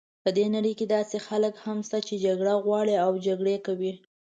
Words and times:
په 0.23 0.29
دې 0.37 0.45
نړۍ 0.55 0.73
کې 0.79 0.85
داسې 0.95 1.17
خلک 1.27 1.53
هم 1.65 1.77
شته 1.87 1.99
چې 2.07 2.21
جګړه 2.25 2.53
غواړي 2.65 2.95
او 3.05 3.11
جګړې 3.25 3.55
کوي. 3.65 3.93